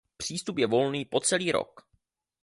[0.17, 1.81] Přístup je volný po celý rok.